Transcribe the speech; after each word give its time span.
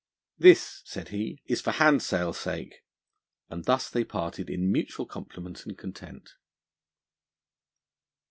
'This,' 0.39 0.81
said 0.83 1.09
he, 1.09 1.43
'is 1.45 1.61
for 1.61 1.69
handsale 1.73 2.33
sake'; 2.33 2.83
and 3.51 3.65
thus 3.65 3.87
they 3.87 4.03
parted 4.03 4.49
in 4.49 4.71
mutual 4.71 5.05
compliment 5.05 5.63
and 5.67 5.77
content. 5.77 6.33